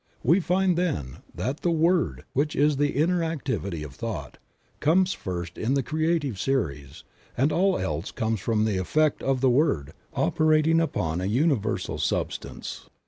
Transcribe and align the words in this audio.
We 0.23 0.39
find, 0.39 0.79
then, 0.79 1.17
that 1.35 1.59
the 1.59 1.69
Word, 1.69 2.23
which 2.33 2.55
is 2.55 2.77
the 2.77 2.93
inner 2.93 3.23
activity 3.23 3.83
of 3.83 3.93
thought, 3.93 4.39
comes 4.79 5.13
first 5.13 5.59
in 5.59 5.75
the 5.75 5.83
creative 5.83 6.39
series, 6.39 7.03
and 7.37 7.51
all 7.51 7.77
else 7.77 8.09
comes 8.09 8.39
from 8.39 8.65
the 8.65 8.77
effect 8.79 9.21
of 9.21 9.41
the 9.41 9.49
Word 9.51 9.93
operating 10.15 10.81
upon 10.81 11.21
a 11.21 11.25
uni 11.27 11.53
versal 11.55 11.99
substance. 11.99 12.89